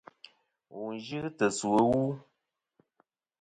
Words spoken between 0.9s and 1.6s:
n-yɨ tɨ̀